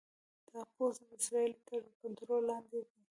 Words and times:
دغه 0.47 0.61
پوستې 0.75 1.03
د 1.09 1.11
اسرائیلو 1.19 1.65
تر 1.67 1.81
کنټرول 2.01 2.41
لاندې 2.51 2.79
دي. 2.89 3.01